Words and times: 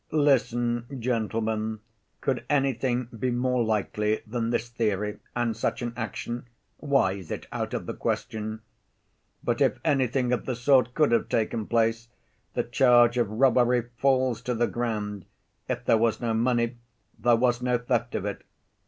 "Listen, 0.09 0.87
gentlemen, 0.97 1.79
could 2.21 2.43
anything 2.49 3.07
be 3.19 3.29
more 3.29 3.63
likely 3.63 4.21
than 4.25 4.49
this 4.49 4.67
theory 4.67 5.19
and 5.35 5.55
such 5.55 5.83
an 5.83 5.93
action? 5.95 6.47
Why 6.77 7.11
is 7.11 7.29
it 7.29 7.45
out 7.51 7.75
of 7.75 7.85
the 7.85 7.93
question? 7.93 8.61
But 9.43 9.61
if 9.61 9.77
anything 9.85 10.33
of 10.33 10.47
the 10.47 10.55
sort 10.55 10.95
could 10.95 11.11
have 11.11 11.29
taken 11.29 11.67
place, 11.67 12.07
the 12.55 12.63
charge 12.63 13.19
of 13.19 13.29
robbery 13.29 13.89
falls 13.99 14.41
to 14.41 14.55
the 14.55 14.65
ground; 14.65 15.25
if 15.69 15.85
there 15.85 15.99
was 15.99 16.19
no 16.19 16.33
money, 16.33 16.77
there 17.19 17.35
was 17.35 17.61
no 17.61 17.77
theft 17.77 18.15
of 18.15 18.25
it. 18.25 18.41